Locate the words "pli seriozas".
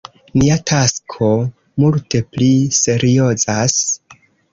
2.31-3.77